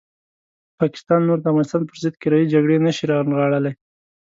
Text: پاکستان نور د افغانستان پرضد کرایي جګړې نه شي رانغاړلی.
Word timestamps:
پاکستان 0.79 1.19
نور 1.27 1.39
د 1.41 1.45
افغانستان 1.51 1.81
پرضد 1.89 2.13
کرایي 2.21 2.45
جګړې 2.53 2.77
نه 2.85 2.91
شي 2.95 3.03
رانغاړلی. 3.11 3.73